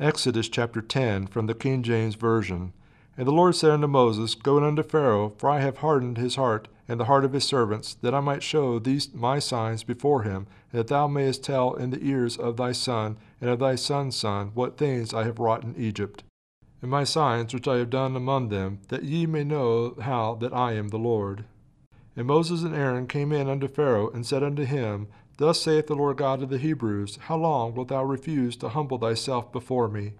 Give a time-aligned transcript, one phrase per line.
[0.00, 2.72] Exodus chapter 10 from the King James Version.
[3.16, 6.34] And the Lord said unto Moses, Go in unto Pharaoh, for I have hardened his
[6.34, 10.24] heart and the heart of his servants, that I might show these my signs before
[10.24, 13.76] him, and that thou mayest tell in the ears of thy son and of thy
[13.76, 16.24] son's son what things I have wrought in Egypt,
[16.82, 20.52] and my signs which I have done among them, that ye may know how that
[20.52, 21.44] I am the Lord.
[22.16, 25.06] And Moses and Aaron came in unto Pharaoh, and said unto him,
[25.36, 28.98] Thus saith the Lord God of the Hebrews, How long wilt thou refuse to humble
[28.98, 30.12] thyself before me?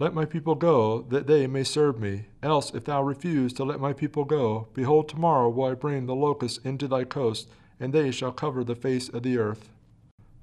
[0.00, 2.26] Let my people go, that they may serve me.
[2.42, 6.14] Else, if thou refuse to let my people go, behold, tomorrow will I bring the
[6.14, 9.70] locusts into thy coast, and they shall cover the face of the earth.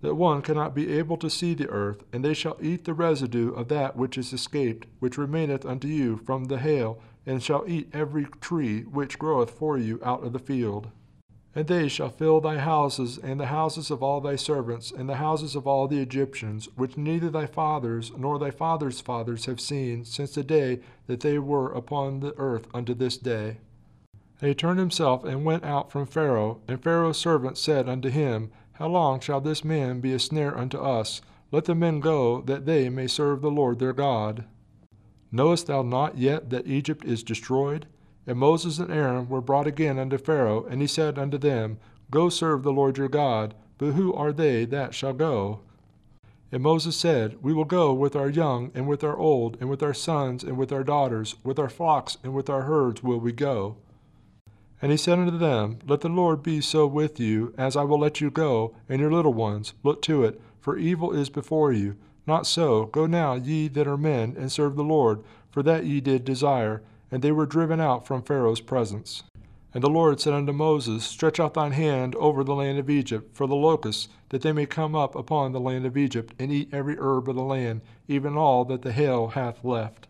[0.00, 3.52] That one cannot be able to see the earth, and they shall eat the residue
[3.52, 7.88] of that which is escaped, which remaineth unto you from the hail, and shall eat
[7.92, 10.90] every tree which groweth for you out of the field.
[11.56, 15.16] And they shall fill thy houses, and the houses of all thy servants, and the
[15.16, 20.04] houses of all the Egyptians, which neither thy fathers nor thy fathers' fathers have seen
[20.04, 23.58] since the day that they were upon the earth unto this day.
[24.40, 28.50] And he turned himself and went out from Pharaoh, and Pharaoh's servants said unto him,
[28.72, 31.20] How long shall this man be a snare unto us?
[31.52, 34.44] Let the men go, that they may serve the Lord their God.
[35.30, 37.86] Knowest thou not yet that Egypt is destroyed?
[38.26, 41.78] And Moses and Aaron were brought again unto Pharaoh, and he said unto them,
[42.10, 45.60] Go serve the Lord your God, but who are they that shall go?
[46.50, 49.82] And Moses said, We will go with our young, and with our old, and with
[49.82, 53.32] our sons, and with our daughters, with our flocks, and with our herds will we
[53.32, 53.76] go.
[54.80, 57.98] And he said unto them, Let the Lord be so with you, as I will
[57.98, 61.96] let you go, and your little ones, look to it, for evil is before you.
[62.26, 66.00] Not so, go now, ye that are men, and serve the Lord, for that ye
[66.00, 66.82] did desire
[67.14, 69.22] and they were driven out from Pharaoh's presence.
[69.72, 73.36] And the Lord said unto Moses, Stretch out thine hand over the land of Egypt
[73.36, 76.74] for the locusts, that they may come up upon the land of Egypt, and eat
[76.74, 80.08] every herb of the land, even all that the hail hath left.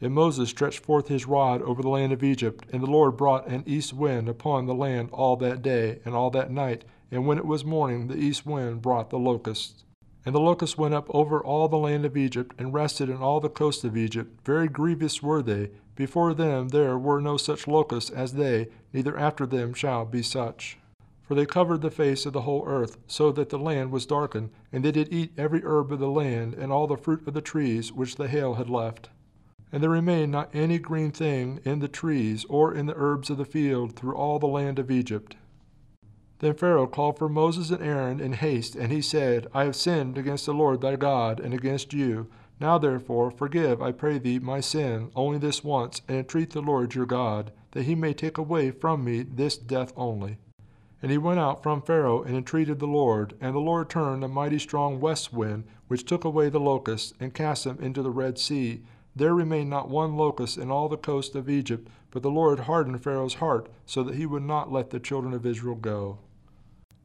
[0.00, 3.46] And Moses stretched forth his rod over the land of Egypt, and the Lord brought
[3.48, 7.36] an east wind upon the land all that day and all that night, and when
[7.36, 9.84] it was morning, the east wind brought the locusts.
[10.24, 13.40] And the locusts went up over all the land of Egypt, and rested in all
[13.40, 14.40] the coast of Egypt.
[14.46, 15.68] Very grievous were they.
[15.96, 20.78] Before them there were no such locusts as they, neither after them shall be such.
[21.22, 24.50] For they covered the face of the whole earth, so that the land was darkened,
[24.70, 27.40] and they did eat every herb of the land, and all the fruit of the
[27.40, 29.08] trees which the hail had left.
[29.72, 33.38] And there remained not any green thing in the trees or in the herbs of
[33.38, 35.34] the field through all the land of Egypt.
[36.38, 40.18] Then Pharaoh called for Moses and Aaron in haste, and he said, I have sinned
[40.18, 42.28] against the Lord thy God, and against you.
[42.58, 46.94] Now therefore forgive, I pray thee, my sin, only this once, and entreat the Lord
[46.94, 50.38] your God, that he may take away from me this death only.
[51.02, 54.28] And he went out from Pharaoh and entreated the Lord, and the Lord turned a
[54.28, 58.38] mighty strong west wind, which took away the locusts, and cast them into the Red
[58.38, 58.82] Sea.
[59.14, 63.02] There remained not one locust in all the coast of Egypt, but the Lord hardened
[63.02, 66.18] Pharaoh's heart, so that he would not let the children of Israel go.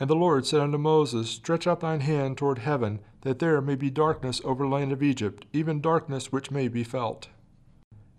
[0.00, 3.76] And the Lord said unto Moses, Stretch out thine hand toward heaven, that there may
[3.76, 7.28] be darkness over the land of Egypt, even darkness which may be felt.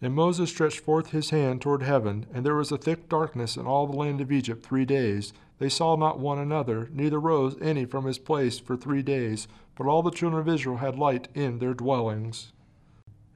[0.02, 3.66] And Moses stretched forth his hand toward heaven, and there was a thick darkness in
[3.66, 5.34] all the land of Egypt three days.
[5.58, 9.88] They saw not one another, neither rose any from his place for three days, but
[9.88, 12.52] all the children of Israel had light in their dwellings.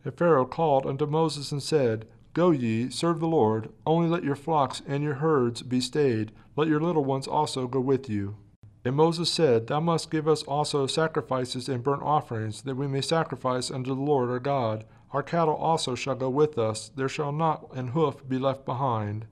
[0.03, 4.35] And Pharaoh called unto Moses and said, Go ye, serve the Lord, only let your
[4.35, 8.37] flocks and your herds be stayed, let your little ones also go with you.
[8.85, 13.01] And Moses said, Thou must give us also sacrifices and burnt offerings, that we may
[13.01, 14.85] sacrifice unto the Lord our God.
[15.11, 19.25] Our cattle also shall go with us, there shall not an hoof be left behind.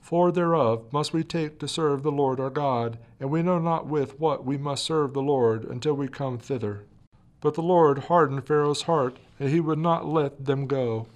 [0.00, 3.86] For thereof must we take to serve the Lord our God, and we know not
[3.86, 6.84] with what we must serve the Lord until we come thither.
[7.40, 11.06] But the Lord hardened Pharaoh's heart, and he would not let them go.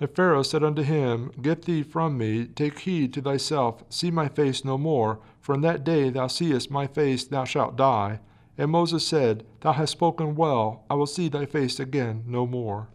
[0.00, 4.28] And Pharaoh said unto him, Get thee from me, take heed to thyself, see my
[4.28, 8.20] face no more, for in that day thou seest my face thou shalt die.
[8.56, 12.88] And Moses said, Thou hast spoken well, I will see thy face again no more.